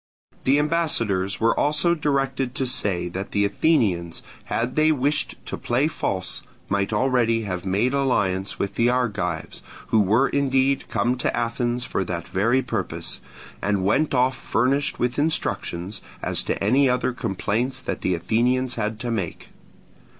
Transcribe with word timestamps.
The 0.45 0.57
ambassadors 0.57 1.39
were 1.39 1.55
also 1.59 1.93
directed 1.93 2.55
to 2.55 2.65
say 2.65 3.07
that 3.09 3.33
the 3.33 3.45
Athenians, 3.45 4.23
had 4.45 4.75
they 4.75 4.91
wished 4.91 5.35
to 5.45 5.57
play 5.59 5.87
false, 5.87 6.41
might 6.69 6.91
already 6.91 7.43
have 7.43 7.67
made 7.67 7.93
alliance 7.93 8.57
with 8.57 8.73
the 8.73 8.89
Argives, 8.89 9.61
who 9.89 9.99
were 9.99 10.27
indeed 10.27 10.85
come 10.89 11.17
to 11.17 11.37
Athens 11.37 11.85
for 11.85 12.03
that 12.03 12.27
very 12.27 12.63
purpose, 12.63 13.19
and 13.61 13.85
went 13.85 14.15
off 14.15 14.35
furnished 14.35 14.97
with 14.97 15.19
instructions 15.19 16.01
as 16.23 16.41
to 16.45 16.59
any 16.63 16.89
other 16.89 17.13
complaints 17.13 17.79
that 17.79 18.01
the 18.01 18.15
Athenians 18.15 18.73
had 18.73 18.99
to 19.01 19.11
make. 19.11 19.49